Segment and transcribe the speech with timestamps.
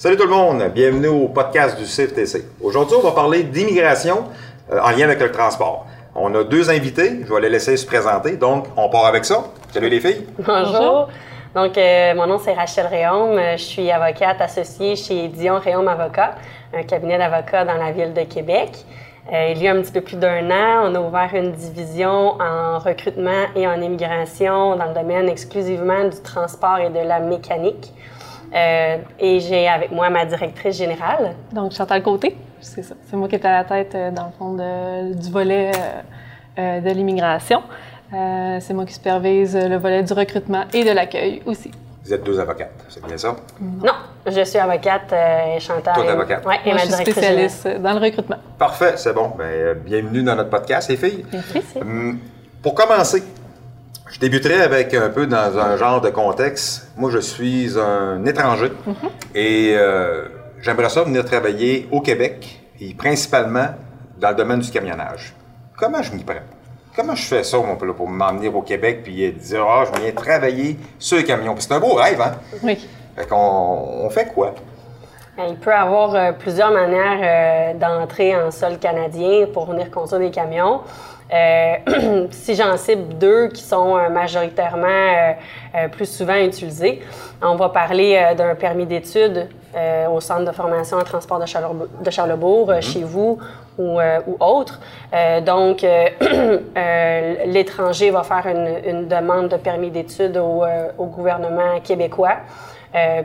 [0.00, 2.46] Salut tout le monde, bienvenue au podcast du CFTC.
[2.62, 4.24] Aujourd'hui, on va parler d'immigration
[4.72, 5.84] euh, en lien avec le transport.
[6.14, 9.44] On a deux invités, je vais les laisser se présenter, donc on part avec ça.
[9.70, 10.26] Salut les filles.
[10.38, 11.10] Bonjour.
[11.54, 13.38] Donc, euh, mon nom, c'est Rachel Réaume.
[13.58, 16.36] Je suis avocate associée chez Dion Réaume Avocat,
[16.72, 18.70] un cabinet d'avocats dans la ville de Québec.
[19.30, 22.40] Euh, il y a un petit peu plus d'un an, on a ouvert une division
[22.40, 27.92] en recrutement et en immigration dans le domaine exclusivement du transport et de la mécanique.
[28.54, 31.34] Euh, et j'ai avec moi ma directrice générale.
[31.52, 32.94] Donc, Chantal Côté, c'est ça.
[33.08, 35.70] C'est moi qui étais à la tête, euh, dans le fond, du volet
[36.58, 37.62] euh, de l'immigration.
[38.10, 41.70] c'est moi qui supervise le volet du recrutement et de l'accueil aussi.
[42.02, 43.36] Vous êtes deux avocates, c'est bien ça?
[43.60, 43.92] Non,
[44.26, 45.94] je suis avocate et Chantal.
[45.94, 46.42] Toi, avocate.
[46.44, 48.38] Oui, et moi, je suis spécialiste dans le recrutement.
[48.58, 49.30] Parfait, c'est bon.
[49.38, 51.24] Bien, bienvenue dans notre podcast, les filles.
[51.32, 51.78] Merci.
[51.80, 52.18] Hum,
[52.62, 53.22] pour commencer,
[54.12, 56.88] je débuterai avec un peu dans un genre de contexte.
[56.96, 58.72] Moi, je suis un étranger
[59.34, 60.28] et euh,
[60.60, 63.68] j'aimerais ça venir travailler au Québec et principalement
[64.18, 65.34] dans le domaine du camionnage.
[65.76, 66.34] Comment je m'y prends?
[66.96, 67.58] Comment je fais ça
[67.96, 71.54] pour m'emmener au Québec puis dire Ah, je viens travailler sur le camion?
[71.58, 72.32] C'est un beau rêve, hein?
[72.62, 72.88] Oui.
[73.16, 73.36] Fait qu'on
[74.04, 74.54] on fait quoi?
[75.48, 80.28] Il peut y avoir euh, plusieurs manières euh, d'entrer en sol canadien pour venir construire
[80.28, 80.80] des camions.
[81.32, 87.00] Euh, si j'en cible deux qui sont euh, majoritairement euh, plus souvent utilisés,
[87.40, 89.48] on va parler d'un permis d'études
[90.12, 92.82] au centre de formation en transport de, Charlebourg, mm-hmm.
[92.82, 93.38] chez vous
[93.78, 94.80] ou, ou autre.
[95.46, 95.82] donc,
[97.46, 100.64] l'étranger va faire une, demande de permis d'études au,
[100.98, 102.38] au, gouvernement québécois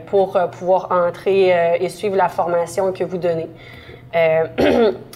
[0.06, 3.48] pour pouvoir entrer et suivre la formation que vous donnez.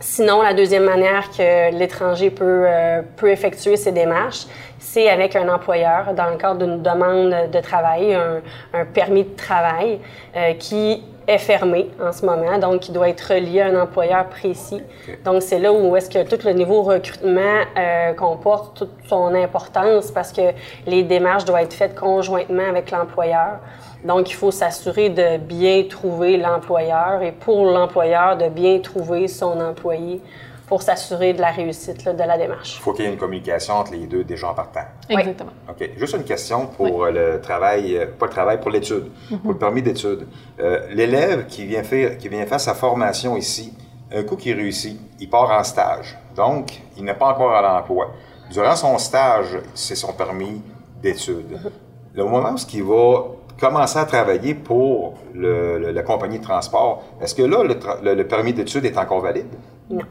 [0.00, 4.46] Sinon, la deuxième manière que l'étranger peut, euh, peut effectuer ses démarches,
[4.78, 8.40] c'est avec un employeur dans le cadre d'une demande de travail, un,
[8.74, 9.98] un permis de travail
[10.36, 14.26] euh, qui est fermé en ce moment, donc qui doit être relié à un employeur
[14.28, 14.80] précis.
[15.24, 17.40] Donc, c'est là où est-ce que tout le niveau recrutement
[17.76, 20.52] euh, comporte toute son importance parce que
[20.86, 23.58] les démarches doivent être faites conjointement avec l'employeur.
[24.04, 29.60] Donc, il faut s'assurer de bien trouver l'employeur et pour l'employeur de bien trouver son
[29.60, 30.20] employé
[30.68, 32.76] pour s'assurer de la réussite de la démarche.
[32.76, 34.82] Il faut qu'il y ait une communication entre les deux déjà en partant.
[35.08, 35.52] Exactement.
[35.68, 35.90] OK.
[35.96, 39.38] Juste une question pour euh, le travail, euh, pas le travail, pour l'étude, mhm.
[39.38, 40.26] pour le permis d'étude.
[40.60, 43.72] Euh, l'élève qui vient, faire, qui vient faire sa formation ici,
[44.12, 46.18] un coup qu'il réussit, il part en stage.
[46.36, 48.12] Donc, il n'est pas encore à l'emploi.
[48.50, 50.62] Durant son stage, c'est son permis
[51.00, 51.50] d'étude.
[51.50, 51.70] Mhm.
[52.14, 53.22] Le moment où il va
[53.58, 58.96] commencer à travailler pour la compagnie de transport, est-ce que là, le, permis d'études est
[58.96, 59.46] encore valide?
[59.90, 60.04] Non.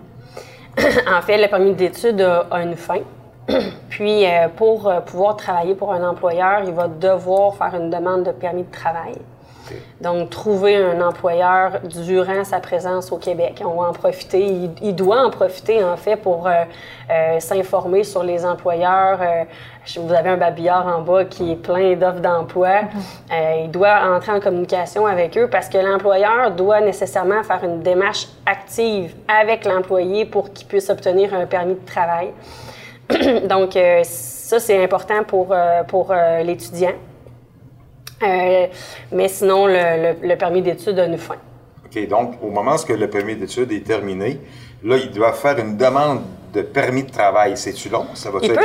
[0.78, 3.00] en fait, le permis d'études a, une fin.
[3.90, 8.24] Puis, euh, pour euh, pouvoir travailler pour un employeur, il va devoir faire une demande
[8.24, 9.16] de permis de travail.
[10.01, 13.61] Donc, trouver un employeur durant sa présence au Québec.
[13.66, 14.69] On va en profiter.
[14.81, 16.63] Il, doit en profiter, en fait, pour euh,
[17.09, 19.19] euh, s'informer sur les employeurs.
[19.22, 19.44] Euh,
[19.97, 22.81] vous avez un babillard en bas qui est plein d'offres d'emploi.
[22.81, 23.63] Mm-hmm.
[23.66, 28.28] il doit entrer en communication avec eux parce que l'employeur doit nécessairement faire une démarche
[28.45, 32.31] active avec l'employé pour qu'il puisse obtenir un permis de travail.
[33.47, 35.55] Donc, ça, c'est important pour,
[35.88, 36.13] pour
[36.44, 36.94] l'étudiant.
[38.23, 38.67] Euh,
[39.11, 41.35] mais sinon, le, permis d'études a une fin.
[41.85, 44.39] OK, donc au moment où le permis d'études est terminé,
[44.83, 46.22] là, il doit faire une demande
[46.53, 47.58] de permis de travail.
[47.58, 48.08] C'est-tu long?
[48.13, 48.62] Ça va il peut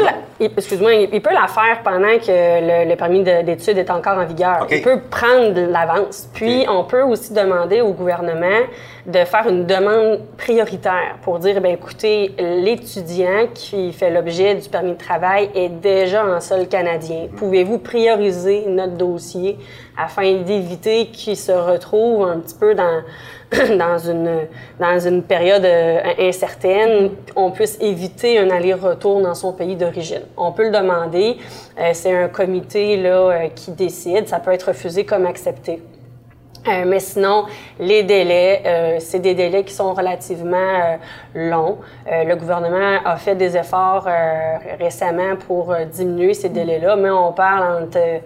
[0.56, 4.66] Excuse-moi, il, peut la faire pendant que le, permis d'études est encore en vigueur.
[4.70, 6.28] Il peut prendre l'avance.
[6.32, 8.60] Puis, on peut aussi demander au gouvernement
[9.06, 14.93] de faire une demande prioritaire pour dire, bien, écoutez, l'étudiant qui fait l'objet du permis
[14.93, 17.25] de travail est déjà en sol canadien.
[17.25, 17.37] Mm.
[17.37, 19.59] Pouvez-vous prioriser notre dossier
[19.97, 23.03] afin d'éviter qu'il se retrouve un petit peu dans
[23.78, 24.48] dans une,
[24.80, 30.22] dans une période euh, incertaine, on puisse éviter un aller-retour dans son pays d'origine.
[30.37, 31.37] On peut le demander.
[31.78, 34.26] Euh, c'est un comité là, euh, qui décide.
[34.26, 35.82] Ça peut être refusé comme accepté.
[36.87, 37.46] mais sinon,
[37.81, 40.96] les délais, c'est des délais qui sont relativement
[41.34, 41.78] longs.
[42.06, 44.06] le gouvernement a fait des efforts
[44.78, 48.22] récemment pour diminuer ces délais-là, mais on parle entre,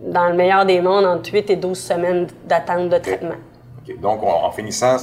[0.00, 3.38] dans le meilleur des mondes, entre 8 et 12 semaines d'attente de traitement.
[3.94, 4.96] Donc, en, finissant,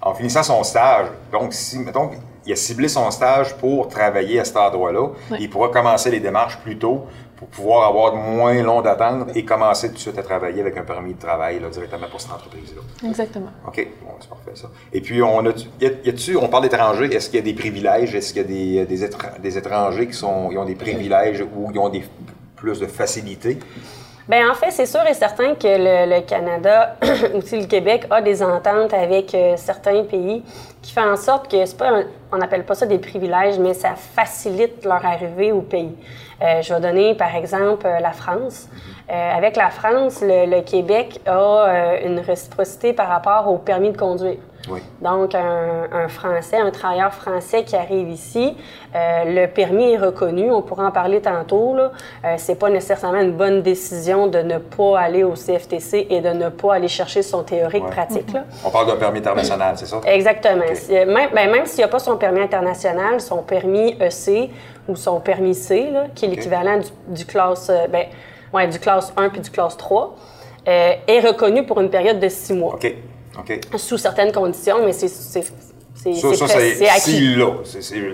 [0.00, 2.10] en finissant son stage, donc, si, mettons,
[2.44, 5.08] il a ciblé son stage pour travailler à cet endroit-là,
[5.38, 7.06] il pourra commencer les démarches plus tôt
[7.36, 10.84] pour pouvoir avoir moins long d'attente et commencer tout de suite à travailler avec un
[10.84, 13.08] permis de travail directement pour cette entreprise-là.
[13.08, 13.50] Exactement.
[13.66, 14.70] OK, bon, c'est parfait ça.
[14.92, 15.50] Et puis, on a,
[15.80, 18.14] y a, on parle d'étrangers, est-ce qu'il y a des privilèges?
[18.14, 19.04] Est-ce qu'il y a des,
[19.40, 22.04] des, étrangers qui sont, ont des privilèges ou ils ont des,
[22.54, 23.58] plus de facilité?
[24.28, 26.94] Bien, en fait, c'est sûr et certain que le, Canada,
[27.34, 30.44] aussi le Québec, a des ententes avec euh, certains pays
[30.80, 33.94] qui font en sorte que c'est pas, on n'appelle pas ça des privilèges, mais ça
[33.96, 35.96] facilite leur arrivée au pays.
[36.40, 38.68] Euh, je vais donner par exemple euh, la France.
[39.08, 44.38] avec la France, le Québec a une réciprocité par rapport au permis de conduire.
[45.00, 48.56] Donc, un, Français, un travailleur français qui arrive ici,
[48.94, 51.74] euh, le permis est reconnu, on pourra en parler tantôt.
[51.74, 51.92] Là.
[52.24, 56.30] Euh, c'est pas nécessairement une bonne décision de ne pas aller au CFTC et de
[56.30, 58.32] ne pas aller chercher son théorique pratique.
[58.32, 58.44] Là.
[58.64, 60.00] On parle d'un permis international, c'est ça?
[60.06, 60.64] Exactement.
[60.90, 64.50] Même, ben, même s'il n'y a pas son permis international, son permis EC
[64.88, 66.78] ou son permis C, là, qui est l'équivalent
[67.08, 68.06] du, classe, euh, ben,
[68.52, 70.16] ouais, du classe 1 puis du classe 3,
[70.64, 72.78] est reconnu pour une période de six mois.
[73.76, 75.08] Sous certaines conditions, mais c'est
[75.94, 77.00] c'est acquis.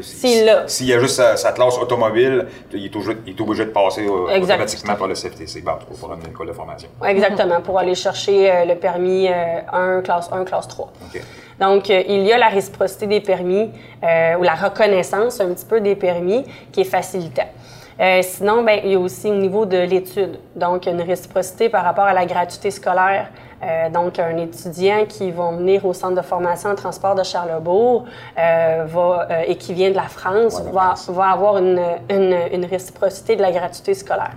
[0.01, 0.69] S'il l'a.
[0.69, 5.07] S'il y a juste sa, classe automobile, il est, obligé, de passer euh, automatiquement par
[5.07, 6.89] le CFTC, ben, pour une école de formation.
[7.07, 9.33] Exactement, pour aller chercher euh, le permis 1,
[9.73, 10.93] euh, classe 1, classe 3.
[11.61, 13.71] Donc, il y a la réciprocité des permis
[14.03, 17.43] ou la reconnaissance un petit peu des permis qui est facilitée.
[18.23, 20.39] sinon, ben, il y a aussi au niveau de l'étude.
[20.55, 23.31] Donc, une réciprocité par rapport à la gratuité scolaire
[23.63, 28.05] euh, donc, un étudiant qui va venir au centre de formation en transport de Charlebourg
[28.39, 32.65] euh, va, euh, et qui vient de la France va, va, avoir une, une, une,
[32.65, 34.33] réciprocité de la gratuité scolaire.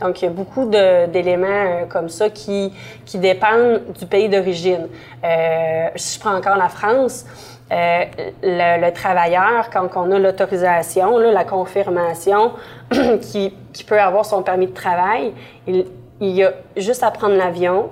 [0.00, 2.72] Donc, il y a beaucoup d'éléments comme ça qui,
[3.06, 4.88] qui dépendent du pays d'origine.
[5.96, 7.24] si je prends encore la France,
[7.70, 12.52] le, travailleur, quand on a l'autorisation, la confirmation
[13.22, 15.32] qui, qui, peut avoir son permis de travail,
[15.66, 15.86] il,
[16.20, 17.90] il y a juste à prendre l'avion,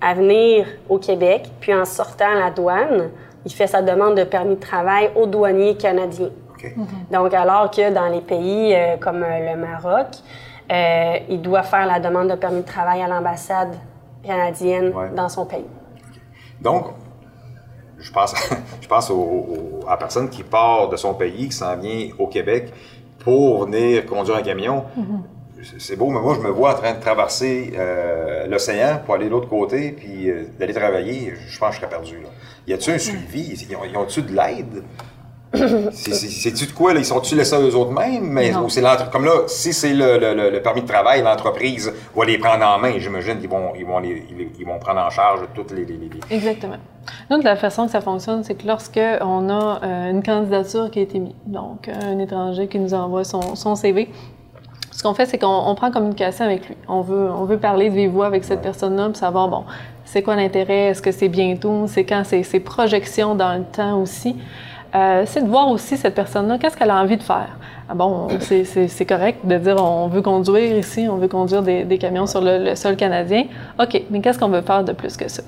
[0.00, 3.10] à venir au Québec, puis en sortant à la douane,
[3.44, 6.30] il fait sa demande de permis de travail aux douaniers canadiens.
[7.10, 10.08] Donc, alors que dans les pays euh, comme euh, le Maroc,
[10.70, 13.74] euh, il doit faire la demande de permis de travail à l'ambassade
[14.22, 15.64] canadienne dans son pays.
[16.60, 16.88] Donc,
[17.98, 18.34] je pense,
[18.80, 22.72] je pense à la personne qui part de son pays, qui s'en vient au Québec
[23.20, 24.84] pour venir conduire un camion.
[24.96, 25.22] Mhm
[25.78, 29.26] c'est beau, mais moi, je me vois en train de traverser euh, l'océan pour aller
[29.26, 31.34] de l'autre côté, puis euh, d'aller travailler.
[31.48, 32.16] Je pense que je serais perdu.
[32.22, 32.28] Là.
[32.66, 33.66] Y a-tu un suivi?
[33.68, 34.82] Ils ont-tu de l'aide?
[35.92, 36.94] C'est-tu de quoi?
[36.94, 37.00] Là?
[37.00, 38.24] Ils sont-tu laissés eux autres mêmes?
[38.24, 38.52] Mais,
[39.10, 42.92] comme là, si c'est le, permis de travail, l'entreprise va les prendre en main.
[42.98, 45.86] J'imagine qu'ils vont, ils vont, ils vont prendre en charge toutes les,
[46.30, 46.76] Exactement.
[47.30, 51.02] De la façon que ça fonctionne, c'est que lorsqu'on a euh, une candidature qui a
[51.02, 54.08] été mise, donc un étranger qui nous envoie son, son CV,
[55.00, 56.76] ce qu'on fait, c'est qu'on prend communication avec lui.
[56.86, 59.64] On veut, on veut parler de vive voix avec cette personne-là, pour savoir, bon,
[60.04, 63.98] c'est quoi l'intérêt, est-ce que c'est bientôt, c'est quand, c'est ses projections dans le temps
[63.98, 64.36] aussi.
[64.94, 67.48] Euh, c'est de voir aussi cette personne-là, qu'est-ce qu'elle a envie de faire?
[67.88, 71.96] Ah bon, c'est correct de dire on veut conduire ici, on veut conduire des, des
[71.96, 73.44] camions sur le, le sol canadien.
[73.82, 75.42] OK, mais qu'est-ce qu'on veut faire de plus que ça?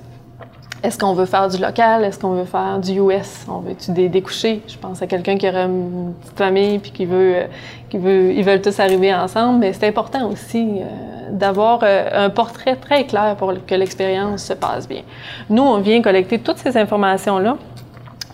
[0.82, 2.02] Est-ce qu'on veut faire du local?
[2.02, 3.46] Est-ce qu'on veut faire du US?
[3.48, 4.62] On veut-tu des découcher?
[4.66, 7.46] Je pense à quelqu'un qui aurait une petite famille puis qui veut, euh,
[7.88, 9.60] qui veut, ils veulent tous arriver ensemble.
[9.60, 14.54] Mais c'est important aussi euh, d'avoir euh, un portrait très clair pour que l'expérience se
[14.54, 15.02] passe bien.
[15.48, 17.58] Nous, on vient collecter toutes ces informations-là.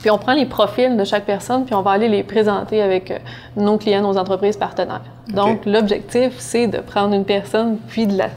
[0.01, 3.13] Puis on prend les profils de chaque personne, puis on va aller les présenter avec
[3.57, 5.03] nos clients, nos entreprises partenaires.
[5.27, 8.29] Donc, l'objectif, c'est de prendre une personne, puis de la,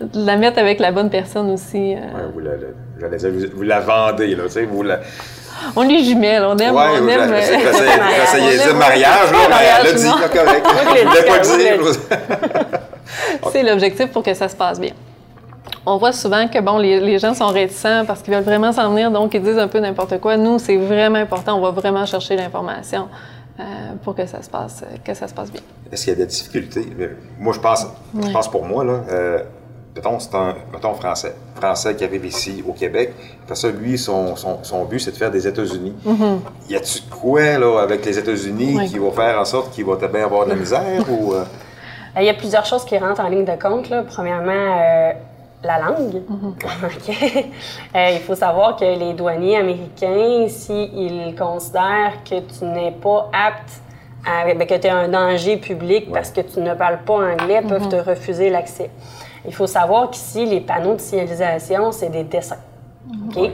[0.00, 1.94] de la mettre avec la bonne personne aussi.
[2.34, 2.40] vous
[3.00, 5.00] J'allais dire, vous, la vendez, là, tu sais, vous la...
[5.76, 7.30] On les jumelle, on aime, ouais, on aime.
[7.30, 10.62] Ouais, c'est mariage, là, mais elle l'a dit, là, correct.
[10.62, 10.84] Pas
[11.74, 14.92] le c'est l'objectif pour que ça se passe bien.
[15.86, 18.90] On voit souvent que bon, les, les gens sont réticents parce qu'ils veulent vraiment s'en
[18.90, 20.36] venir, donc ils disent un peu n'importe quoi.
[20.36, 21.56] Nous, c'est vraiment important.
[21.56, 23.08] On va vraiment chercher l'information
[23.58, 23.62] euh,
[24.02, 25.62] pour que ça se passe, que ça se passe bien.
[25.90, 26.86] Est-ce qu'il y a des difficultés?
[27.38, 29.00] Moi, je pense, je pense pour moi là.
[29.10, 29.42] Euh,
[30.00, 33.12] mettons, c'est un mettons, français, français qui arrive ici au Québec.
[33.46, 35.94] Parce que lui, son, son, son but, c'est de faire des États-Unis.
[36.06, 36.38] Mm-hmm.
[36.70, 40.24] Y a-tu quoi, là, avec les États-Unis qui va faire en sorte qu'il va bien
[40.24, 41.34] avoir de la misère ou.
[41.34, 41.44] Euh?
[42.16, 43.88] Il y a plusieurs choses qui rentrent en ligne de compte.
[43.88, 44.02] Là.
[44.02, 45.12] Premièrement, euh,
[45.62, 46.22] la langue.
[46.28, 47.44] Mm-hmm.
[47.96, 53.80] Euh, il faut savoir que les douaniers américains, s'ils considèrent que tu n'es pas apte
[54.24, 57.62] à, ben, que tu es un danger public parce que tu ne parles pas anglais,
[57.68, 58.04] peuvent mm-hmm.
[58.04, 58.90] te refuser l'accès.
[59.46, 62.56] Il faut savoir qu'ici, les panneaux de signalisation, c'est des dessins.
[63.28, 63.50] OK?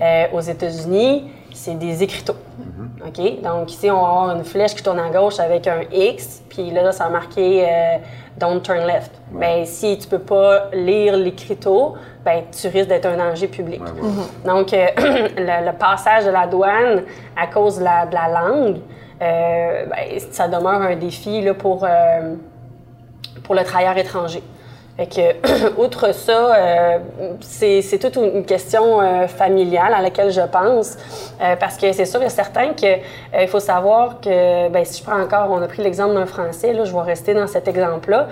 [0.00, 2.36] Euh, aux États-Unis, c'est des écriteaux.
[2.58, 2.90] Mhm.
[3.06, 3.42] OK?
[3.42, 6.70] Donc, ici, on va avoir une flèche qui tourne à gauche avec un X, puis
[6.70, 7.98] là, ça a marqué euh,
[8.36, 9.12] Don't turn left.
[9.30, 13.80] Bien, si tu peux pas lire l'écriteau, ben, tu risques d'être un danger public.
[13.80, 14.46] Mhm.
[14.46, 14.86] Donc, euh,
[15.36, 17.02] le, passage de la douane
[17.36, 18.78] à cause de la, langue,
[19.20, 19.88] ben,
[20.30, 21.86] ça demeure un défi là, pour,
[23.44, 24.42] pour le travailleur étranger.
[24.96, 26.98] Fait que, outre ça, euh,
[27.40, 30.98] c'est toute une question euh, familiale à laquelle je pense,
[31.40, 32.98] euh, parce que c'est sûr et certain qu'il
[33.40, 36.74] il faut savoir que, ben, si je prends encore, on a pris l'exemple d'un Français,
[36.74, 38.28] là, je vais rester dans cet exemple-là.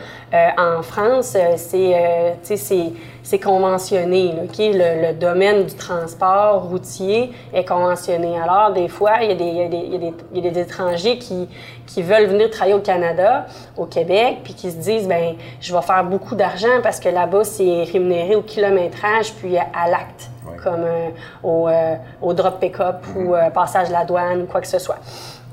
[0.59, 2.93] en France, c'est
[3.31, 4.33] c'est conventionné.
[4.33, 8.37] Là, le, le, domaine du transport routier est conventionné.
[8.37, 10.15] Alors, des fois, il y a des, il y a des, il y a des,
[10.35, 11.49] il y a des étrangers qui,
[11.87, 13.47] qui veulent venir travailler au Canada,
[13.77, 17.45] au Québec, puis qui se disent, ben je vais faire beaucoup d'argent parce que là-bas,
[17.45, 20.29] c'est rémunéré au kilométrage puis à l'acte,
[20.65, 21.11] comme euh,
[21.45, 23.47] au, euh, au, drop pick-up ou mm-hmm.
[23.47, 24.99] euh, passage de la douane ou quoi que ce soit.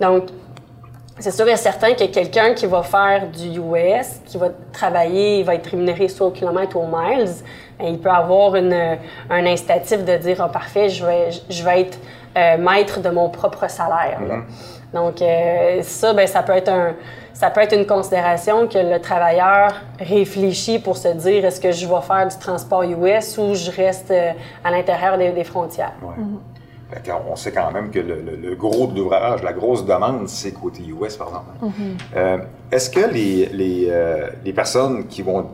[0.01, 0.23] Donc,
[1.19, 5.45] c'est sûr et certain que quelqu'un qui va faire du US, qui va travailler, il
[5.45, 7.29] va être rémunéré soit au kilomètre ou au miles,
[7.79, 8.97] ben, il peut avoir une,
[9.29, 11.97] un incitatif de dire oh, parfait, je vais, je vais être
[12.59, 14.19] maître de mon propre salaire.
[14.21, 14.93] Mm-hmm.
[14.93, 16.93] Donc, euh, ça, ben, ça peut être un,
[17.33, 21.85] ça peut être une considération que le travailleur réfléchit pour se dire est-ce que je
[21.85, 24.31] vais faire du transport US ou je reste euh,
[24.63, 25.93] à l'intérieur des, frontières.
[27.29, 31.17] On sait quand même que le, gros de l'ouvrage, la grosse demande, c'est côté US,
[31.17, 31.51] par exemple.
[31.61, 32.15] Mm-hmm.
[32.15, 32.37] Euh,
[32.71, 33.91] est-ce que les, les,
[34.45, 35.47] les, personnes qui vont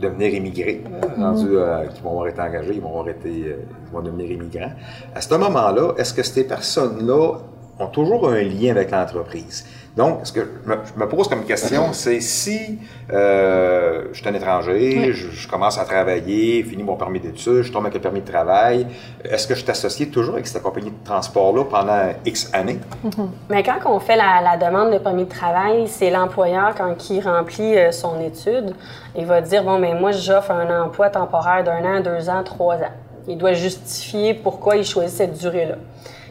[0.00, 0.84] devenir immigrés,
[1.18, 1.88] mm-hmm.
[1.94, 4.72] qui vont avoir été engagés, ils vont, avoir été, ils vont devenir immigrants,
[5.14, 7.38] à ce moment-là, est-ce que ces personnes-là
[7.78, 9.64] ont toujours un lien avec l'entreprise.
[9.98, 12.78] Donc, ce que je me, pose comme question, c'est si
[13.12, 17.82] euh, je suis un étranger, je, commence à travailler, finis mon permis d'études, je tombe
[17.82, 18.86] avec le permis de travail,
[19.24, 22.78] est-ce que je suis associé toujours avec cette compagnie de transport-là pendant X années?
[23.04, 23.28] Mm-hmm.
[23.50, 27.76] Mais quand on fait la, demande de permis de travail, c'est l'employeur, quand il remplit
[27.76, 28.74] euh, son étude,
[29.16, 32.76] il va dire, bon, mais moi, j'offre un emploi temporaire d'un an, deux ans, trois
[32.76, 32.94] ans.
[33.26, 35.74] Il doit justifier pourquoi il choisit cette durée-là.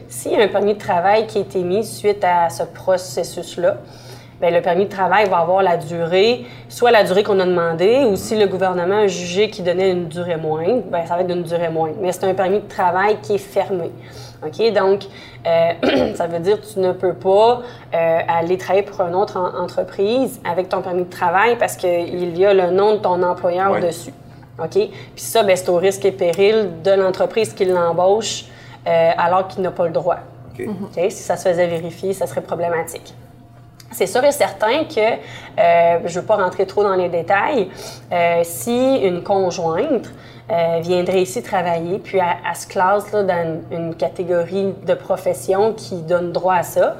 [0.08, 3.76] S'il y a un permis de travail qui a été mis suite à ce processus-là,
[4.40, 8.06] bien, le permis de travail va avoir la durée, soit la durée qu'on a demandé,
[8.10, 11.26] ou si le gouvernement a jugé qu'il donnait une durée moindre, bien, ça va être
[11.26, 11.96] d'une durée moindre.
[12.00, 13.90] Mais c'est un permis de travail qui est fermé.
[14.42, 14.72] OK?
[14.72, 15.02] Donc,
[15.46, 17.60] euh, ça veut dire que tu ne peux pas
[17.94, 22.46] euh, aller travailler pour une autre entreprise avec ton permis de travail parce qu'il y
[22.46, 24.14] a le nom de ton employeur dessus.
[24.58, 24.70] OK?
[24.70, 28.46] Puis ça, ben, c'est au risque et péril de l'entreprise qui l'embauche
[28.88, 30.18] euh, alors qu'il n'a pas le droit.
[30.56, 33.14] Si ça se faisait vérifier, ça serait problématique.
[33.92, 37.70] C'est sûr et certain que, euh, je ne veux pas rentrer trop dans les détails,
[38.12, 40.10] euh, si une conjointe
[40.80, 46.32] viendrait ici travailler, puis elle, se classe là, dans une, catégorie de profession qui donne
[46.32, 46.96] droit à ça,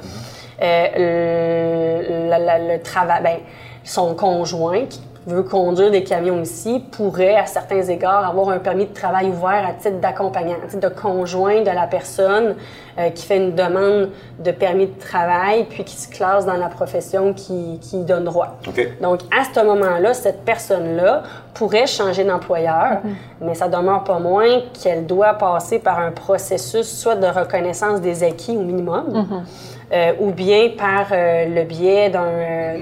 [0.61, 3.37] le, travail, ben,
[3.83, 8.85] son conjoint, qui veut conduire des camions ici pourrait, à certains égards, avoir un permis
[8.85, 12.55] de travail ouvert à titre d'accompagnant, à titre de conjoint de la personne
[12.97, 14.09] euh, qui fait une demande
[14.39, 18.57] de permis de travail, puis qui se classe dans la profession qui, qui donne droit.
[19.01, 21.23] Donc, à ce moment-là, cette personne-là
[21.53, 23.45] pourrait changer d'employeur, mm-hmm.
[23.45, 28.23] mais ça demeure pas moins qu'elle doit passer par un processus soit de reconnaissance des
[28.23, 29.43] acquis au minimum, mm-hmm.
[29.91, 32.77] Euh, ou bien par euh, le biais d'un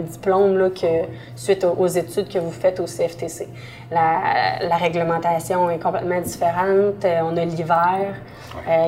[0.00, 1.06] diplôme là, que,
[1.36, 3.48] suite aux, études que vous faites au CFTC.
[3.90, 7.02] La, la réglementation est complètement différente.
[7.04, 8.14] Euh, on a l'hiver,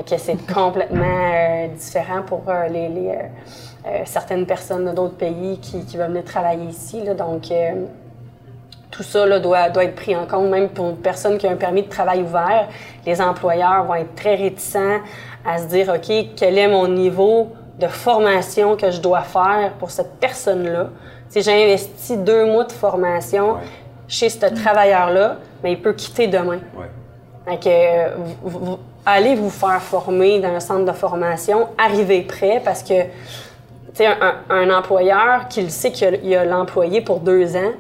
[0.07, 3.19] que c'est complètement différent pour les, les
[4.05, 7.03] certaines personnes d'autres pays qui, qui, veulent venir travailler ici.
[7.03, 7.51] Là, donc,
[8.93, 11.51] tout ça là, doit, doit, être pris en compte, même pour une personne qui a
[11.51, 12.69] un permis de travail ouvert.
[13.05, 15.01] Les employeurs vont être très réticents
[15.45, 17.49] à se dire, OK, quel est mon niveau
[17.81, 20.91] de formation que je dois faire pour cette personne-là?
[21.31, 23.57] Si j'ai investi deux mois de formation
[24.07, 26.61] chez ce travailleur-là, mais il peut quitter demain.
[27.49, 27.67] Donc,
[29.07, 32.95] allez vous faire former dans un centre de formation, arrivez prêt parce que
[34.01, 37.73] un, un employeur qui sait qu'il a l'employé pour deux ans,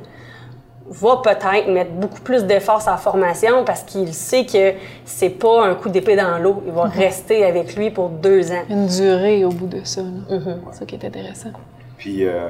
[0.92, 5.66] va peut-être mettre beaucoup plus d'efforts à la formation parce qu'il sait que c'est pas
[5.66, 6.62] un coup d'épée dans l'eau.
[6.66, 6.92] Il va mhm.
[6.92, 8.62] rester avec lui pour deux ans.
[8.68, 10.02] Une durée au bout de ça.
[10.02, 10.61] Mhm.
[10.70, 11.50] C'est ça qui est intéressant.
[11.96, 12.49] Puis, euh,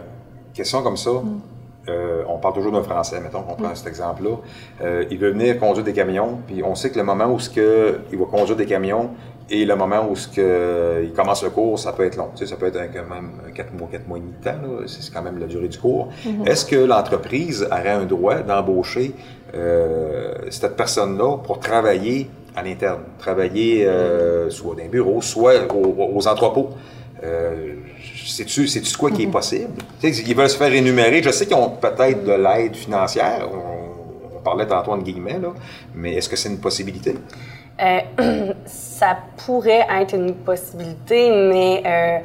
[0.54, 1.40] question comme ça, mhm.
[1.88, 4.36] euh, on parle toujours d'un Français, mettons qu'on prend cet exemple-là.
[4.82, 7.50] Euh, il veut venir conduire des camions, puis on sait que le moment où ce
[7.50, 9.10] que il va conduire des camions,
[9.54, 12.30] et le moment où ce que, il commence le cours, ça peut être long.
[12.34, 14.86] Tu sais, ça peut être quand même 4 mois, 4 mois et demi de temps.
[14.86, 16.08] C'est quand même la durée du cours.
[16.24, 16.46] Mhm.
[16.46, 19.14] Est-ce que l'entreprise aurait un droit d'embaucher
[19.54, 26.26] euh, cette personne-là pour travailler à l'interne, travailler euh, soit dans un bureau, soit aux,
[26.26, 26.70] entrepôts?
[27.22, 27.74] Euh,
[28.24, 29.32] Sais-tu quoi qui est mhm.
[29.32, 29.82] possible?
[30.00, 31.22] Tu sais, ils veulent se faire énumérer.
[31.22, 33.46] Je sais qu'ils ont peut-être de l'aide financière.
[33.52, 34.66] On, on parlait
[35.02, 35.52] guillemets, là,
[35.94, 37.14] mais est-ce que c'est une possibilité?
[37.80, 42.18] Euh, ça pourrait être une possibilité, mais euh,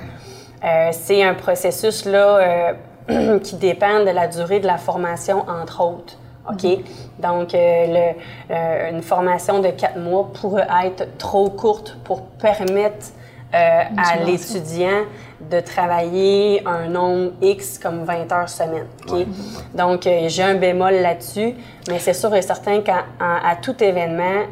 [0.63, 2.73] euh, c'est un processus là
[3.43, 6.17] qui dépendent de la durée de la formation, entre autres.
[6.49, 6.63] OK?
[6.63, 6.83] Mhm.
[7.19, 13.07] Donc, le, une formation de quatre mois pourrait être trop courte pour permettre
[13.51, 15.03] à l'étudiant
[15.39, 18.87] de travailler un nombre X comme 20 heures semaine.
[19.73, 21.53] Donc, euh, j'ai un bémol là-dessus,
[21.87, 23.03] mais c'est sûr et certain qu'à
[23.61, 24.45] tout événement,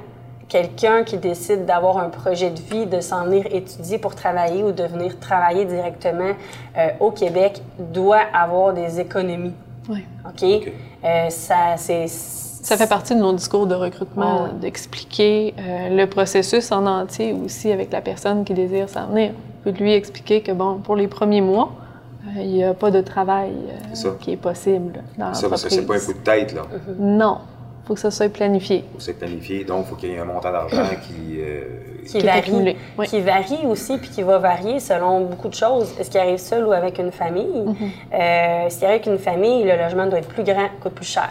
[0.47, 4.71] quelqu'un qui décide d'avoir un projet de vie, de s'en venir étudier pour travailler ou
[4.71, 6.33] de venir travailler directement
[6.77, 9.53] euh, au Québec doit avoir des économies.
[9.89, 10.03] Oui.
[10.27, 10.43] OK?
[11.03, 16.87] Euh, ça, c'est ça fait partie de nos discours de recrutement, d'expliquer le processus en
[16.87, 19.33] entier aussi avec la personne qui désire s'en venir
[19.65, 21.71] peux lui expliquer que, bon, pour les premiers mois,
[22.27, 23.53] euh, il n'y a pas de travail
[24.05, 26.63] euh, qui est possible dans Ça, parce que c'est pas un coup de tête, là.
[26.99, 27.39] Non.
[27.85, 28.77] Il faut que ça soit planifié.
[28.77, 29.63] Il faut que ça soit planifié.
[29.63, 31.39] Donc, il faut qu'il y ait un montant d'argent qui...
[31.39, 31.61] Euh,
[32.07, 32.75] qui, varie,
[33.05, 35.93] qui varie aussi, puis qui va varier selon beaucoup de choses.
[35.99, 37.45] Est-ce qu'il arrive seul ou avec une famille?
[37.45, 38.69] Mm-hmm.
[38.69, 41.29] S'il arrive avec une famille, le logement doit être plus grand, coûte plus cher.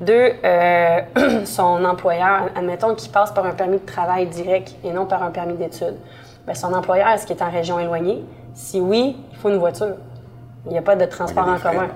[0.00, 0.32] Deux,
[1.44, 5.30] son employeur, admettons qu'il passe par un permis de travail direct et non par un
[5.30, 5.96] permis d'études.
[6.44, 8.24] Bien, son employeur, est-ce qu'il est en région éloignée?
[8.54, 9.96] Si oui, il faut une voiture.
[10.66, 11.88] Il n'y a pas de transport en commun.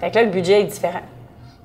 [0.00, 1.00] Fait que là, le budget est différent.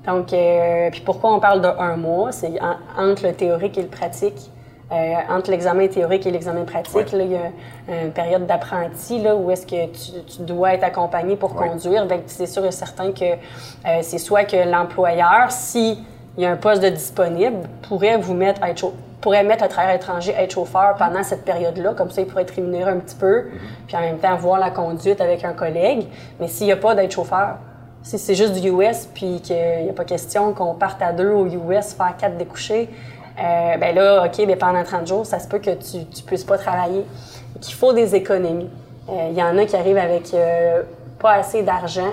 [0.06, 2.32] Donc, euh, puis pourquoi on parle de un mois?
[2.32, 2.58] C'est
[2.96, 4.50] entre le théorique et le pratique.
[4.92, 9.36] Euh, entre l'examen théorique et l'examen pratique, là, il y a une période d'apprenti là,
[9.36, 12.06] où est-ce que tu, dois être accompagné pour conduire.
[12.06, 15.98] Donc, c'est sûr et certain que euh, c'est soit que l'employeur, s'il
[16.38, 19.68] y a un poste de disponible, pourrait vous mettre à être chaud pourrait mettre un
[19.68, 22.98] travailleur étranger à être chauffeur pendant cette période-là, comme ça il pourrait être rémunéré un
[22.98, 23.48] petit peu,
[23.86, 26.06] puis en même temps voir la conduite avec un collègue.
[26.40, 27.58] Mais s'il n'y a pas d'être chauffeur,
[28.02, 31.30] si c'est juste du US, puis qu'il n'y a pas question qu'on parte à deux
[31.30, 32.88] au US faire quatre découchés,
[33.38, 36.44] euh, ben là, OK, ben pendant 30 jours, ça se peut que tu ne puisses
[36.44, 37.04] pas travailler.
[37.60, 38.68] Qu'il faut des économies.
[39.08, 40.82] Euh, il y en a qui arrivent avec euh,
[41.18, 42.12] pas assez d'argent,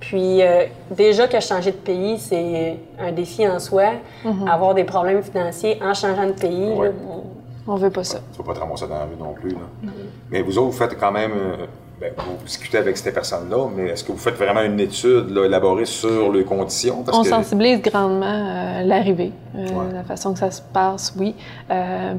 [0.00, 3.92] puis euh, déjà que changer de pays, c'est un défi en soi.
[4.24, 4.48] Mhm.
[4.48, 7.24] Avoir des problèmes financiers en changeant de pays, on
[7.68, 8.20] on veut pas ça.
[8.32, 9.56] Tu vas pas te ramasser dans la rue non plus.
[10.30, 11.32] Mais vous autres, vous faites quand même...
[12.02, 15.30] Euh, ben, vous discutez avec ces personnes-là, mais est-ce que vous faites vraiment une étude
[15.36, 17.04] élaborée sur les conditions?
[17.12, 21.34] on sensibilise grandement euh, l'arrivée, la façon que ça se passe, oui.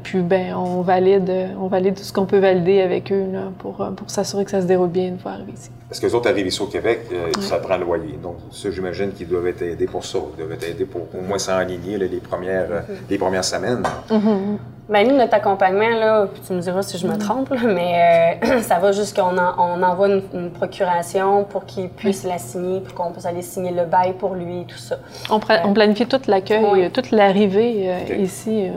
[0.04, 3.26] puis ben, on valide, on valide tout ce qu'on peut valider avec eux
[3.60, 5.70] pour, pour s'assurer que ça se déroule bien une fois arrivé ici.
[5.88, 8.20] Parce que les autres arrivent ici au Québec, euh, ça prend le loyer.
[8.22, 10.20] Donc, ça, j'imagine qu'ils doivent être aidés pour ça.
[10.34, 13.84] Ils doivent être aidés pour au moins s'enligner les, premières, euh, les premières semaines.
[14.10, 14.58] Mm
[14.90, 18.80] Bien, nous, notre accompagnement, là, tu me diras si je me trompe, mais euh, ça
[18.80, 23.42] va jusqu'on on envoie une, procuration pour qu'il puisse la signer, pour qu'on puisse aller
[23.42, 24.98] signer le bail pour lui, tout ça.
[25.30, 28.70] On, on planifie tout l'accueil, toute l'arrivée ici.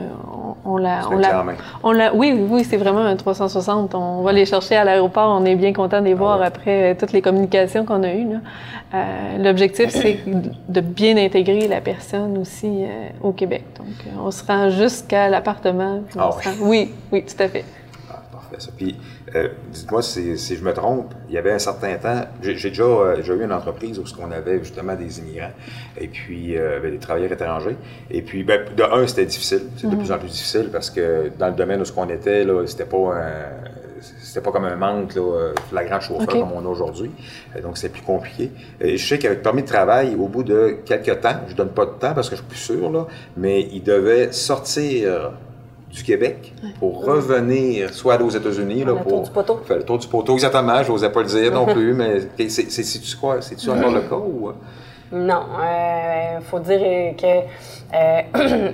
[0.63, 1.01] On, la,
[1.83, 3.95] on, la, oui, oui, c'est vraiment un 360.
[3.95, 5.39] On va les chercher à l'aéroport.
[5.41, 8.27] On est bien content de les ah voir après toutes les communications qu'on a eues.
[8.93, 13.63] Euh, l'objectif, c'est de bien intégrer la personne aussi euh, au Québec.
[13.77, 16.01] Donc, euh, on se rend jusqu'à l'appartement.
[16.17, 16.93] Ah oui.
[17.11, 17.65] oui, tout à fait.
[18.09, 18.95] Ah, parfait, Puis,
[19.71, 23.53] dites-moi si, je me trompe, il y avait un certain temps, j'ai déjà, eu une
[23.53, 25.51] entreprise où on avait justement des immigrants
[25.99, 27.77] et puis des travailleurs étrangers.
[28.09, 29.63] Et puis, ben, de un, c'était difficile.
[29.77, 29.99] C'est de mm-hmm.
[29.99, 32.85] plus en plus difficile parce que dans le domaine où ce qu'on était, là, c'était
[32.85, 36.69] pas un c'était pas comme un manque là, euh, flagrant de chauffeur comme on a
[36.69, 37.11] aujourd'hui.
[37.55, 38.51] Euh, donc, c'est plus compliqué.
[38.81, 41.85] Euh, je sais qu'avec permis de travail, au bout de quelques temps, je donne pas
[41.85, 45.33] de temps parce que je suis plus sûr, là, mais il devait sortir
[45.91, 49.61] du Québec pour revenir soit aux États-Unis là, pour tour du poteau.
[49.65, 50.33] faire le tour du poteau.
[50.33, 53.41] Exactement, je n'osais pas le dire non plus, mais c'est-tu quoi?
[53.41, 54.51] C'est-tu encore le cas ou...
[55.11, 58.71] Non, il faut dire que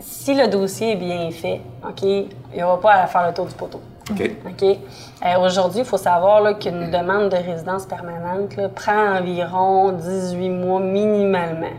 [0.00, 3.46] si le dossier est bien fait, OK, il n'y aura pas à faire le tour
[3.46, 3.80] du poteau.
[4.10, 4.62] OK.
[5.24, 11.76] Euh, aujourd'hui, il faut savoir qu'une demande de résidence permanente prend environ 18 mois minimalement.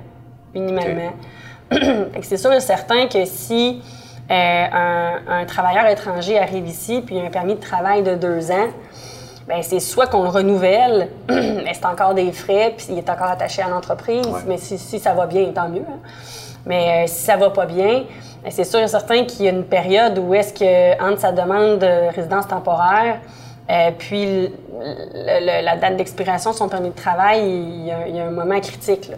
[0.54, 1.14] Minimalement.
[2.22, 3.82] C'est sûr et certain que si
[4.32, 4.66] euh,
[5.28, 8.70] un, travailleur étranger arrive ici puis il a un permis de travail de deux ans,
[9.48, 13.28] ben c'est soit qu'on le renouvelle, mais c'est encore des frais, puis il est encore
[13.28, 15.82] attaché à l'entreprise, mais si, ça va bien, tant mieux.
[15.82, 16.00] Hein.
[16.66, 18.04] Mais euh, si ça va pas bien,
[18.50, 21.80] c'est sûr et certain qu'il y a une période où est-ce que, entre sa demande
[21.80, 23.20] de résidence temporaire,
[23.70, 24.50] euh, puis
[25.26, 29.12] la date d'expiration de son permis de travail, il y a, un moment critique.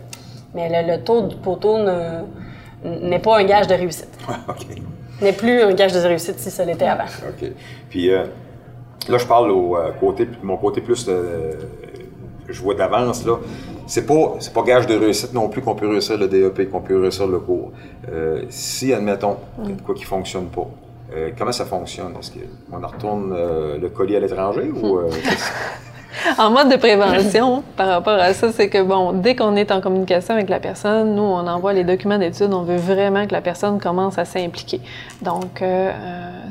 [0.54, 1.78] Mais le, taux du poteau
[3.02, 4.18] n'est pas un gage de réussite.
[4.50, 4.66] OK.
[5.22, 7.04] N'est plus un gage de réussite si ça l'était avant.
[7.04, 7.50] OK.
[7.90, 8.26] Puis euh,
[9.08, 11.10] là, je parle au euh, côté, mon côté plus
[12.48, 13.38] je vois d'avance, là,
[13.88, 17.00] c'est pas, pas gage de réussite non plus qu'on peut réussir le DEP, qu'on peut
[17.00, 17.72] réussir le cours.
[18.12, 19.38] Euh, si, admettons,
[19.86, 20.68] quoi qui ne fonctionne pas,
[21.16, 22.14] euh, comment ça fonctionne?
[22.20, 25.00] Est-ce qu'on retourne euh, le colis à l'étranger ou...
[26.38, 29.82] en mode de prévention par rapport à ça, c'est que, bon, dès qu'on est en
[29.82, 33.42] communication avec la personne, nous, on envoie les documents d'études, on veut vraiment que la
[33.42, 34.82] personne commence à s'impliquer.
[35.22, 35.92] Donc, euh,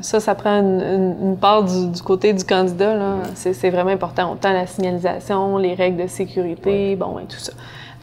[0.01, 3.15] ça, ça prend une, part du, côté du candidat, là.
[3.35, 4.31] C'est vraiment important.
[4.31, 7.53] Autant la signalisation, les règles de sécurité, bon, et tout ça.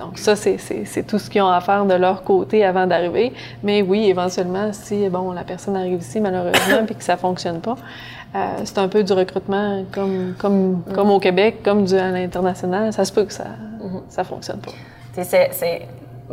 [0.02, 3.32] Donc ça, c'est tout ce qu'ils ont à faire de leur côté avant d'arriver.
[3.62, 7.76] Mais oui, éventuellement, si bon, la personne arrive ici malheureusement puis que ça fonctionne pas,
[8.34, 12.92] euh, c'est un peu du recrutement comme, comme, comme au Québec, comme du, à l'international.
[12.92, 13.44] Ça se peut que ça
[14.18, 14.72] ne fonctionne pas.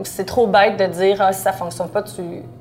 [0.03, 2.03] C'est trop bête de dire ah, si ça fonctionne pas,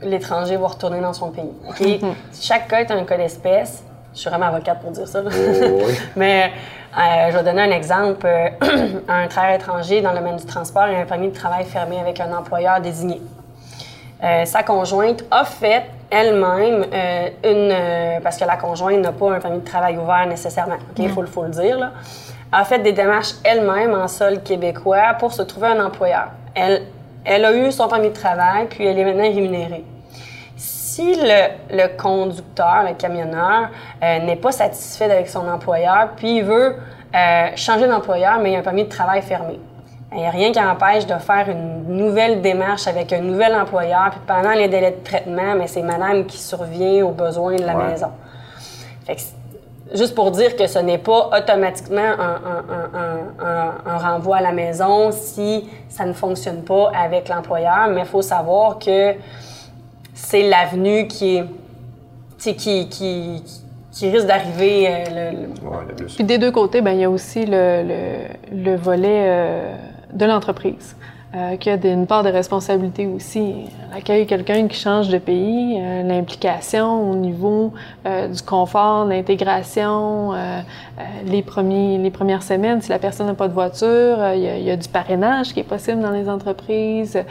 [0.02, 1.52] l'étranger va retourner dans son pays.
[1.80, 2.14] Mhm.
[2.38, 3.82] Chaque cas est un cas d'espèce.
[4.12, 5.22] Je suis vraiment avocate pour dire ça.
[5.24, 5.30] Oh,
[6.16, 6.50] Mais
[6.96, 8.26] euh, je vais donner un exemple.
[8.26, 8.48] Euh,
[9.08, 12.20] un travailleur étranger dans le domaine du transport a un permis de travail fermé avec
[12.20, 13.20] un employeur désigné.
[14.22, 16.86] Euh, sa conjointe a fait elle-même
[17.44, 18.20] une.
[18.22, 21.50] parce que la conjointe n'a pas un permis de travail ouvert nécessairement, il faut, le
[21.50, 21.92] dire, là,
[22.50, 26.28] a fait des démarches elle-même en sol québécois pour se trouver un employeur.
[26.54, 26.82] Elle,
[27.24, 29.84] elle a eu son permis de travail, puis elle est maintenant rémunérée
[30.98, 33.68] si le, conducteur, le camionneur,
[34.02, 36.74] euh, n'est pas satisfait avec son employeur, puis il veut
[37.14, 39.60] euh, changer d'employeur, mais il a un permis de travail fermé,
[40.10, 44.10] il n'y a rien qui empêche de faire une nouvelle démarche avec un nouvel employeur,
[44.10, 47.74] puis pendant les délais de traitement, mais c'est madame qui survient aux besoins de la
[47.74, 48.10] maison.
[49.94, 52.40] juste pour dire que ce n'est pas automatiquement un,
[53.86, 58.22] un, renvoi à la maison si ça ne fonctionne pas avec l'employeur, mais il faut
[58.22, 59.14] savoir que
[60.18, 61.44] c'est l'avenue qui est.
[62.38, 64.86] Qui, qui, qui, risque d'arriver.
[64.88, 69.74] Euh, le, Puis des deux côtés, ben, il y a aussi le, le, volet euh,
[70.12, 70.94] de l'entreprise.
[71.34, 73.66] Euh, qui a une part de responsabilité aussi.
[73.92, 77.74] L'accueil quelqu'un qui change de pays, euh, l'implication au niveau
[78.06, 80.32] euh, du confort, l'intégration,
[81.24, 84.76] les, premiers, les premières semaines, si la personne n'a pas de voiture, il y, a
[84.76, 87.22] du parrainage qui est possible dans les entreprises,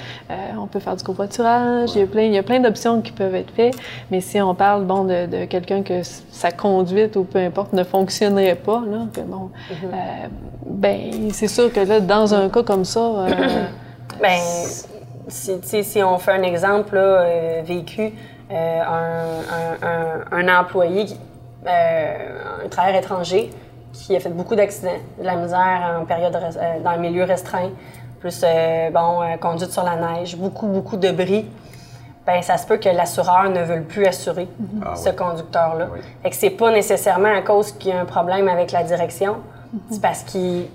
[0.58, 3.12] on peut faire du covoiturage, il y a plein, il y a plein d'options qui
[3.12, 3.78] peuvent être faites,
[4.12, 7.84] mais si on parle bon, de, de quelqu'un que sa conduite ou peu importe ne
[7.84, 10.30] fonctionnerait pas, là, que bon, mm-hmm.
[10.66, 13.26] ben c'est sûr que là, dans un cas comme ça,
[14.22, 14.40] ben,
[15.28, 18.14] si, si, on fait un exemple euh, vécu,
[18.52, 21.06] euh, un, un, employé,
[21.68, 23.50] euh, un travailleur étranger
[23.94, 26.34] qui a fait beaucoup d'accidents, de la misère en période
[26.84, 27.72] dans un milieu restreint,
[28.20, 28.44] plus
[28.94, 31.46] bon, conduite sur la neige, beaucoup, beaucoup de bris.
[32.28, 34.50] Ben, ça se peut que l'assureur ne veuille plus assurer
[34.86, 35.88] ah ce conducteur-là.
[36.26, 39.38] Et que c'est pas nécessairement à cause qu'il y a un problème avec la direction,
[39.90, 40.66] c'est parce que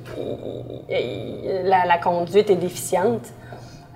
[1.64, 3.26] la, conduite est déficiente.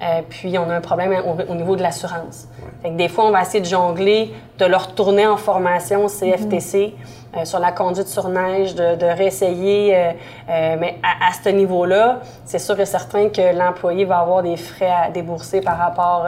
[0.02, 1.14] Euh, puis on a un problème
[1.48, 2.48] au, niveau de l'assurance.
[2.84, 6.94] Des fois, on va essayer de jongler, de leur retourner en formation CFTC
[7.34, 9.96] euh, sur la conduite sur neige, de, réessayer.
[9.96, 14.90] Euh, mais à, ce niveau-là, c'est sûr et certain que l'employé va avoir des frais
[14.90, 16.26] à débourser par rapport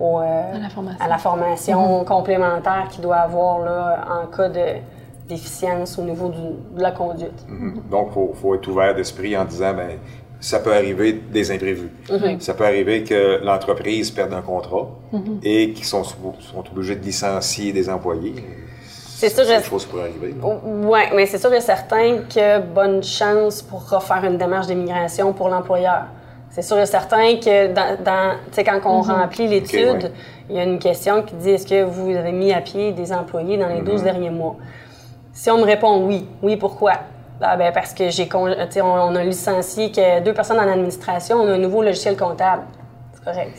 [0.00, 2.04] au, à la formation, mm-hmm.
[2.04, 4.80] complémentaire qu'il doit avoir là, en cas de
[5.28, 7.46] déficience au niveau de la conduite.
[7.48, 7.82] Mhm.
[7.90, 9.98] Donc, il faut, être ouvert d'esprit en disant, ben,
[10.44, 11.90] ça peut arriver des imprévus.
[12.10, 12.38] Mhm.
[12.38, 15.40] Ça peut arriver que l'entreprise perde un contrat mhm.
[15.42, 18.34] et qu'ils sont, sont obligés de licencier des employés.
[19.16, 19.46] C'est sûr.
[19.46, 20.34] Des choses pourraient arriver.
[20.42, 25.48] Oui, mais c'est sûr et certain que bonne chance pour refaire une démarche d'immigration pour
[25.48, 26.08] l'employeur.
[26.50, 30.12] C'est sûr et certain que dans, quand on remplit l'étude,
[30.50, 33.12] il y a une question qui dit est-ce que vous avez mis à pied des
[33.14, 34.56] employés dans les 12 derniers mois?
[35.32, 36.92] Si on me répond oui, oui, pourquoi?
[37.40, 41.48] Ah, ben parce que j'ai on, on, a licencié que deux personnes en administration, on
[41.48, 42.62] a un nouveau logiciel comptable.
[43.12, 43.58] C'est correct.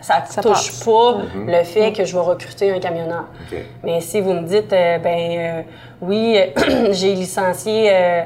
[0.00, 1.50] Ça ne touche pas mhm.
[1.50, 3.24] le fait que je vais recruter un camionneur.
[3.82, 5.62] Mais si vous me dites, euh, ben euh,
[6.00, 6.38] oui,
[6.92, 8.22] j'ai licencié euh,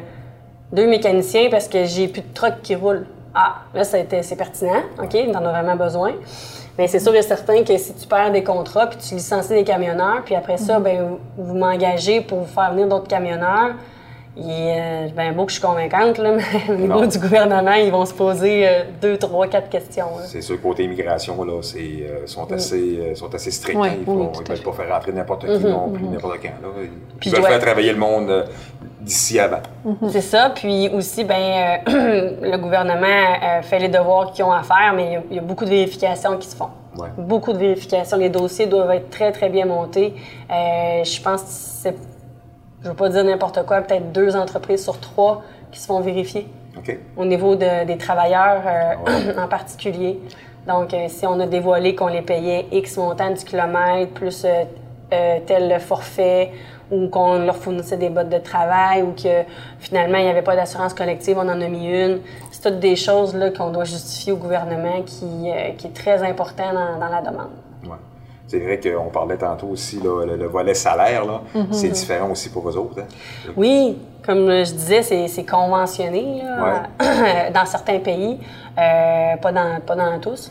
[0.73, 3.07] deux mécaniciens parce que j'ai plus de truck qui roulent.
[3.35, 6.13] Ah, là, c'est pertinent, OK, on en a vraiment besoin.
[6.77, 9.65] Mais c'est sûr et certain que si tu perds des contrats, puis tu licencies des
[9.65, 10.85] camionneurs, puis après ça, mhm.
[10.85, 13.75] ben, vous m'engagez pour vous faire venir d'autres camionneurs,
[14.40, 16.33] et, euh, ben, beau que je suis convaincante, là,
[16.68, 20.07] mais au niveau du gouvernement, ils vont se poser euh, deux, trois, quatre questions.
[20.24, 23.79] C'est sûr, côté immigration, là, c'est, euh, sont, assez, sont assez stricts.
[23.79, 26.12] ils ne veulent pas faire rentrer n'importe qui mhm, non plus, mhm.
[26.12, 26.48] n'importe quand.
[26.48, 26.68] Là.
[27.22, 28.46] Ils veulent faire travailler le monde
[29.00, 29.61] d'ici avant.
[30.11, 30.53] C'est ça.
[30.55, 35.38] Puis aussi, ben, le gouvernement fait les devoirs qu'ils ont à faire, mais il y,
[35.38, 36.68] a beaucoup de vérifications qui se font.
[37.16, 38.16] Beaucoup de vérifications.
[38.16, 40.14] Les dossiers doivent être très, très bien montés.
[40.48, 41.96] je pense que c'est
[42.83, 46.01] je ne veux pas dire n'importe quoi, peut-être deux entreprises sur trois qui se font
[46.01, 46.49] vérifier.
[47.16, 50.19] Au niveau des travailleurs euh, en particulier.
[50.66, 55.38] Donc, euh, si on a dévoilé qu'on les payait X montant du kilomètre plus euh,
[55.47, 56.53] tel forfait
[56.90, 59.45] ou qu'on leur fournissait des bottes de travail ou que
[59.79, 62.21] finalement il n'y avait pas d'assurance collective, on en a mis une.
[62.51, 67.09] C'est toutes des choses qu'on doit justifier au gouvernement qui, qui est très important dans,
[67.09, 67.51] la demande.
[68.51, 71.23] C'est vrai qu'on parlait tantôt aussi, le, volet salaire,
[71.55, 71.67] mm-hmm.
[71.71, 72.99] c'est différent aussi pour vous autres.
[72.99, 73.53] Hein?
[73.57, 76.43] Oui, comme je disais, c'est conventionné
[77.55, 78.41] dans certains pays,
[78.77, 80.51] euh, pas, dans, pas dans tous.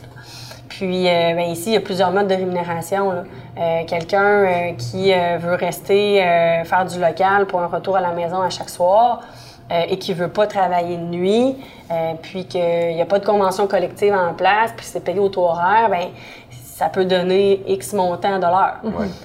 [0.70, 3.12] Puis euh, ben, ici, il y a plusieurs modes de rémunération.
[3.58, 6.22] Euh, quelqu'un qui veut rester
[6.64, 9.20] faire du local pour un retour à la maison à chaque soir
[9.88, 11.56] et qui veut pas travailler de nuit,
[12.22, 15.44] puis qu'il n'y a pas de convention collective en place, puis c'est payé au taux
[15.44, 16.08] horaire, ben
[16.80, 18.80] ça peut donner X montant de l'heure.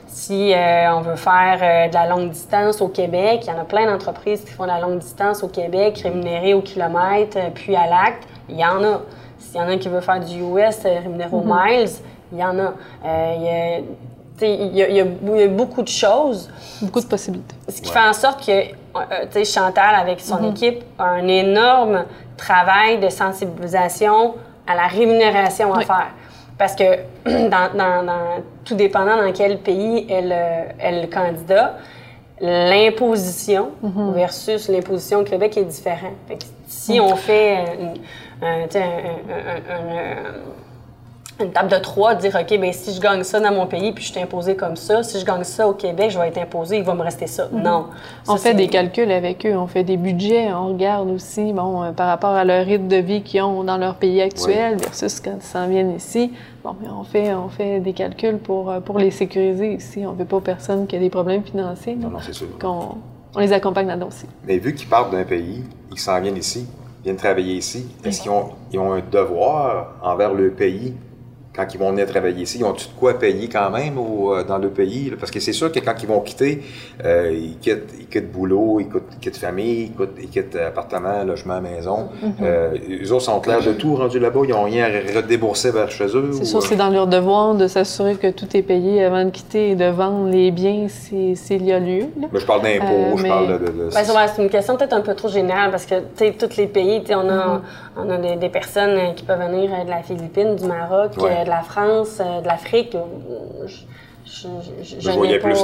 [0.07, 0.53] Si
[0.91, 4.41] on veut faire de la longue distance au Québec, il y en a plein d'entreprises
[4.41, 8.59] qui font de la longue distance au Québec, rémunérées au kilomètre, puis à l'acte, il
[8.59, 9.01] y en a.
[9.39, 11.55] S'il y en a qui veut faire du US euh, rémunéré aux mhm.
[11.55, 11.89] miles,
[12.33, 12.73] il y en a.
[13.05, 13.79] Euh,
[14.41, 16.49] il, y a, beaucoup de choses.
[16.81, 17.55] Beaucoup de possibilités.
[17.69, 20.51] Ce qui fait en sorte que euh, Chantal, avec son mhm.
[20.51, 22.03] équipe, a un énorme
[22.35, 24.35] travail de sensibilisation
[24.67, 26.07] à la rémunération à faire.
[26.57, 26.83] Parce que,
[27.25, 31.75] dans, tout dépendant dans quel pays est le, le candidat,
[32.39, 34.13] l'imposition mhm.
[34.13, 36.13] versus l'imposition au Québec est différente.
[36.67, 37.57] si on fait
[38.41, 38.67] un,
[41.39, 44.03] une table de trois, dire OK, ben si je gagne ça dans mon pays, puis
[44.03, 46.77] je suis imposé comme ça, si je gagne ça au Québec, je vais être imposé,
[46.77, 47.49] il va me rester ça.
[47.51, 47.61] Mhm.
[47.61, 47.87] Non.
[48.27, 51.91] on fait des calculs avec eux, on fait des budgets, on regarde aussi, bon, euh,
[51.91, 55.35] par rapport à leur rythme de vie qu'ils ont dans leur pays actuel versus quand
[55.37, 56.31] ils s'en viennent ici.
[56.63, 60.05] Bon, mais on fait, on fait des calculs pour, euh, pour les sécuriser ici.
[60.05, 61.95] On ne veut pas personne qui a des problèmes financiers.
[61.95, 62.47] Non, non, c'est sûr.
[62.63, 64.25] On les accompagne là-dedans aussi.
[64.47, 66.65] Mais vu qu'ils partent d'un pays, ils s'en viennent ici,
[67.03, 70.93] viennent travailler ici, est-ce qu'ils ont, ils ont un devoir envers le pays
[71.55, 74.57] quand ils vont venir travailler ici, ils ont-tu de quoi payer quand même euh, dans
[74.57, 75.11] le pays?
[75.19, 76.61] Parce que c'est sûr que quand ils vont quitter,
[77.03, 79.91] euh, ils, quittent, ils quittent boulot, ils quittent, ils quittent famille,
[80.21, 82.09] ils quittent, appartement, logement, maison.
[82.21, 83.11] Mm -hmm.
[83.11, 86.29] autres sont clairs de tout rendus là-bas, ils n'ont rien à redébourser vers chez eux.
[86.33, 89.63] C'est sûr, c'est dans leur devoir de s'assurer que tout est payé avant de quitter
[89.71, 92.05] et de vendre les biens s'il y a lieu.
[92.33, 93.65] Mais je parle d'impôts, je parle de...
[93.65, 96.57] de, ben, c'est une question peut-être un peu trop générale parce que, tu sais, tous
[96.57, 97.61] les pays, on a, mm-hmm.
[97.97, 101.11] on a des, personnes qui peuvent venir de la Philippine, du Maroc,
[101.45, 102.97] de la France, euh, de l'Afrique.
[104.25, 104.47] Je,
[104.81, 105.59] je, voyais plus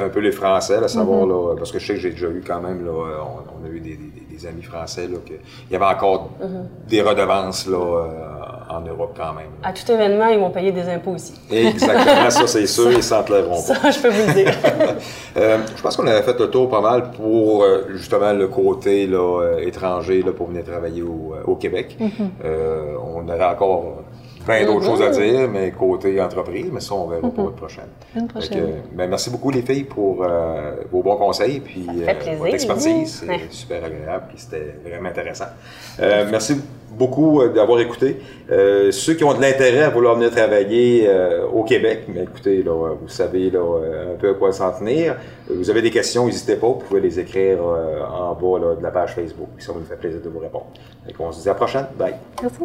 [0.00, 1.50] un peu les Français, à savoir, mm-hmm.
[1.50, 3.80] là, parce que je sais que j'ai déjà eu quand même, là, on, a eu
[3.80, 3.98] des,
[4.30, 6.88] des, amis français, là, que, il y avait encore mm-hmm.
[6.88, 9.50] des redevances là, euh, en Europe quand même.
[9.62, 11.34] À tout événement, ils vont payer des impôts aussi.
[11.50, 13.74] Exactement, ça c'est sûr, ils s'enlèveront pas.
[13.74, 14.54] Ça, je peux vous le dire.
[15.36, 19.06] euh, je pense qu'on avait fait le tour pas mal pour euh, justement le côté
[19.06, 21.98] là, étranger là, pour venir travailler au, au Québec.
[22.00, 22.48] Mm-hmm.
[23.14, 23.98] on avait encore
[24.44, 27.88] plein d'autres choses à dire, mais côté entreprise, mais ça, on verra pour la prochaine.
[28.16, 28.82] Une prochaine.
[28.92, 33.24] Ben, merci beaucoup, les filles, pour euh, vos bons conseils puis euh, votre expertise.
[33.26, 35.46] C'est super agréable et c'était vraiment intéressant.
[36.00, 38.20] Euh, merci beaucoup d'avoir écouté.
[38.48, 41.08] ceux qui ont de l'intérêt à vouloir venir travailler
[41.52, 43.60] au Québec, mais écoutez, là, vous savez là,
[44.12, 45.16] un peu à quoi s'en tenir.
[45.48, 48.90] Vous avez des questions, n'hésitez pas, vous pouvez les écrire en bas là, de la
[48.90, 49.48] page Facebook.
[49.58, 50.66] ça nous fait plaisir de vous répondre.
[51.18, 51.86] on se dit à la prochaine.
[51.96, 52.16] Bye.
[52.42, 52.64] Merci.